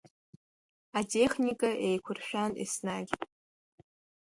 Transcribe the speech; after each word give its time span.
Атехника 0.99 1.69
еиқәыршәан 1.87 2.51
еснагь. 2.63 3.13